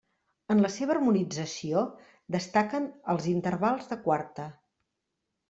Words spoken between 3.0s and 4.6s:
els intervals de quarta.